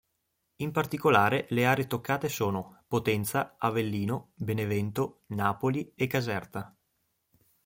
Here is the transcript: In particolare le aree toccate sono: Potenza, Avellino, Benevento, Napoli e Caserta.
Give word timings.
In 0.61 0.71
particolare 0.71 1.45
le 1.49 1.63
aree 1.67 1.85
toccate 1.85 2.27
sono: 2.27 2.85
Potenza, 2.87 3.53
Avellino, 3.59 4.31
Benevento, 4.33 5.25
Napoli 5.27 5.93
e 5.95 6.07
Caserta. 6.07 6.75